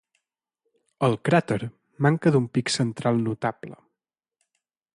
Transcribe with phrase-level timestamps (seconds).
[1.07, 1.57] El cràter
[2.07, 3.79] manca d'un pic central notable.